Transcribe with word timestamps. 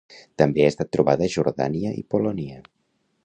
També 0.41 0.63
ha 0.63 0.69
estat 0.71 0.89
trobada 0.97 1.27
a 1.27 1.33
Jordània 1.35 1.93
i 2.01 2.07
Polònia. 2.15 2.61